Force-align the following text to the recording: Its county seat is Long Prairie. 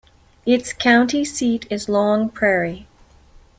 Its 0.47 0.73
county 0.73 1.23
seat 1.23 1.67
is 1.69 1.87
Long 1.87 2.27
Prairie. 2.27 2.87